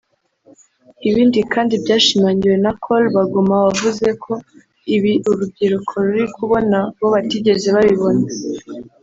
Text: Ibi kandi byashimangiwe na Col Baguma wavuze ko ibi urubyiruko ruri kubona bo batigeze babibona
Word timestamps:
Ibi 1.07 1.23
kandi 1.53 1.73
byashimangiwe 1.83 2.55
na 2.63 2.71
Col 2.83 3.03
Baguma 3.15 3.55
wavuze 3.65 4.07
ko 4.23 4.33
ibi 4.95 5.13
urubyiruko 5.29 5.93
ruri 6.05 6.25
kubona 6.37 6.77
bo 6.99 7.07
batigeze 7.13 7.67
babibona 7.75 8.25